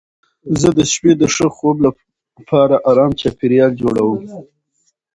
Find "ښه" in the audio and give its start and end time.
1.35-1.47